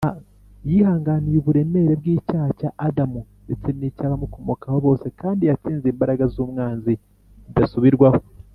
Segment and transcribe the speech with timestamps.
[0.69, 6.93] yihanganiye uburemere bw’icyaha cya adamu, ndetse n’icy’abamukomokaho bose, kandi yatsinze imbaraga z’umwanzi
[7.47, 8.19] bidasubirwaho